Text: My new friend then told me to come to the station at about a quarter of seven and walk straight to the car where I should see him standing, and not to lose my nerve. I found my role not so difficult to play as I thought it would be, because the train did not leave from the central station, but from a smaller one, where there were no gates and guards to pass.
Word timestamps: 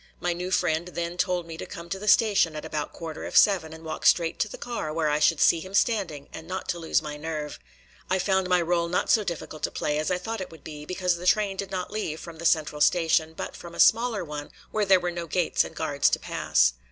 My 0.19 0.33
new 0.33 0.49
friend 0.49 0.87
then 0.87 1.15
told 1.15 1.45
me 1.45 1.57
to 1.59 1.67
come 1.67 1.87
to 1.89 1.99
the 1.99 2.07
station 2.07 2.55
at 2.55 2.65
about 2.65 2.87
a 2.87 2.89
quarter 2.93 3.23
of 3.27 3.37
seven 3.37 3.71
and 3.71 3.83
walk 3.85 4.03
straight 4.07 4.39
to 4.39 4.49
the 4.49 4.57
car 4.57 4.91
where 4.91 5.11
I 5.11 5.19
should 5.19 5.39
see 5.39 5.59
him 5.59 5.75
standing, 5.75 6.27
and 6.33 6.47
not 6.47 6.67
to 6.69 6.79
lose 6.79 7.03
my 7.03 7.17
nerve. 7.17 7.59
I 8.09 8.17
found 8.17 8.49
my 8.49 8.63
role 8.63 8.87
not 8.87 9.11
so 9.11 9.23
difficult 9.23 9.61
to 9.61 9.69
play 9.69 9.99
as 9.99 10.09
I 10.09 10.17
thought 10.17 10.41
it 10.41 10.49
would 10.49 10.63
be, 10.63 10.85
because 10.85 11.17
the 11.17 11.27
train 11.27 11.55
did 11.55 11.69
not 11.69 11.93
leave 11.93 12.19
from 12.19 12.39
the 12.39 12.45
central 12.47 12.81
station, 12.81 13.35
but 13.37 13.55
from 13.55 13.75
a 13.75 13.79
smaller 13.79 14.25
one, 14.25 14.49
where 14.71 14.85
there 14.85 14.99
were 14.99 15.11
no 15.11 15.27
gates 15.27 15.63
and 15.63 15.75
guards 15.75 16.09
to 16.09 16.19
pass. 16.19 16.73